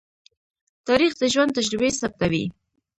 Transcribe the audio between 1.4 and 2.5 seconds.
تجربې ثبتوي.